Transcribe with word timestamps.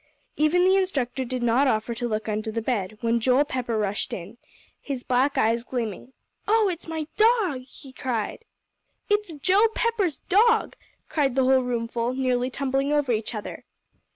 Even 0.35 0.63
the 0.65 0.77
instructor 0.77 1.23
did 1.23 1.43
not 1.43 1.67
offer 1.67 1.93
to 1.93 2.07
look 2.07 2.27
under 2.27 2.51
the 2.51 2.59
bed, 2.59 2.97
when 3.01 3.19
Joel 3.19 3.45
Pepper 3.45 3.77
rushed 3.77 4.13
in, 4.13 4.39
his 4.81 5.03
black 5.03 5.37
eyes 5.37 5.63
gleaming. 5.63 6.13
"Oh, 6.47 6.69
it's 6.69 6.87
my 6.87 7.05
dog!" 7.17 7.61
he 7.61 7.93
cried. 7.93 8.43
"It's 9.11 9.31
Joe 9.33 9.67
Pepper's 9.75 10.17
dog!" 10.21 10.75
cried 11.07 11.35
the 11.35 11.43
whole 11.43 11.61
roomful, 11.61 12.15
nearly 12.15 12.49
tumbling 12.49 12.91
over 12.91 13.11
each 13.11 13.35
other. 13.35 13.63